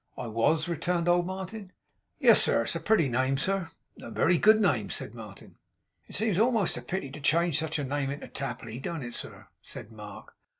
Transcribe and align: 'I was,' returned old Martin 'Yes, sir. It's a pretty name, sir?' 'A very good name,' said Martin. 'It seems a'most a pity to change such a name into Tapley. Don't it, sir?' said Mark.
'I 0.17 0.27
was,' 0.29 0.67
returned 0.67 1.07
old 1.07 1.27
Martin 1.27 1.71
'Yes, 2.17 2.41
sir. 2.41 2.63
It's 2.63 2.73
a 2.75 2.79
pretty 2.79 3.07
name, 3.07 3.37
sir?' 3.37 3.69
'A 4.01 4.09
very 4.09 4.39
good 4.39 4.59
name,' 4.59 4.89
said 4.89 5.13
Martin. 5.13 5.57
'It 6.07 6.15
seems 6.15 6.39
a'most 6.39 6.75
a 6.75 6.81
pity 6.81 7.11
to 7.11 7.21
change 7.21 7.59
such 7.59 7.77
a 7.77 7.83
name 7.83 8.09
into 8.09 8.27
Tapley. 8.27 8.79
Don't 8.79 9.03
it, 9.03 9.13
sir?' 9.13 9.49
said 9.61 9.91
Mark. 9.91 10.35